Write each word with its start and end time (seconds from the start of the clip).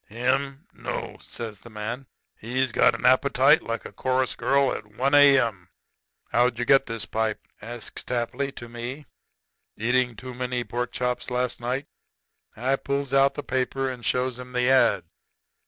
"'Him? 0.07 0.63
No,' 0.73 1.17
says 1.21 1.59
the 1.59 1.69
man. 1.69 2.07
'He's 2.35 2.71
got 2.71 2.95
an 2.95 3.05
appetite 3.05 3.61
like 3.61 3.85
a 3.85 3.91
chorus 3.91 4.35
girl 4.35 4.73
at 4.73 4.87
1 4.95 5.13
A.M.' 5.13 5.69
"'How'd 6.31 6.57
you 6.57 6.65
get 6.65 6.87
this 6.87 7.05
pipe?' 7.05 7.45
says 7.59 7.91
Tapley 8.03 8.51
to 8.53 8.67
me. 8.67 9.05
'Eating 9.77 10.15
too 10.15 10.33
many 10.33 10.63
pork 10.63 10.91
chops 10.91 11.29
last 11.29 11.59
night?' 11.61 11.85
"I 12.57 12.77
pulls 12.77 13.13
out 13.13 13.35
the 13.35 13.43
paper 13.43 13.91
and 13.91 14.03
shows 14.03 14.39
him 14.39 14.53
the 14.53 14.71
ad. 14.71 15.03